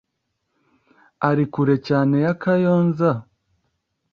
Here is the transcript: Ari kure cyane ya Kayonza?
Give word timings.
Ari 1.27 1.45
kure 1.53 1.75
cyane 1.87 2.15
ya 2.25 2.33
Kayonza? 2.41 3.11